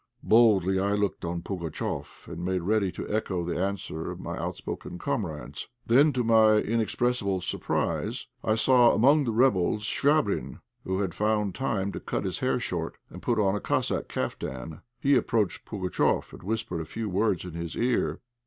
[0.23, 4.97] Boldly I looked on Pugatchéf and made ready to echo the answer of my outspoken
[4.97, 5.67] comrades.
[5.85, 11.91] Then, to my inexpressible surprise, I saw among the rebels Chvabrine, who had found time
[11.91, 14.81] to cut his hair short and to put on a Cossack caftan.
[14.99, 18.21] He approached Pugatchéf, and whispered a few words in his ear.